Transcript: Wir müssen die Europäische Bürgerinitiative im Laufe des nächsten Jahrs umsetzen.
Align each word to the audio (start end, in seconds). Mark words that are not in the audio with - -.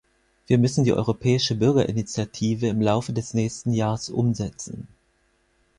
Wir 0.47 0.57
müssen 0.57 0.83
die 0.83 0.93
Europäische 0.93 1.53
Bürgerinitiative 1.53 2.67
im 2.69 2.81
Laufe 2.81 3.13
des 3.13 3.35
nächsten 3.35 3.71
Jahrs 3.71 4.09
umsetzen. 4.09 4.87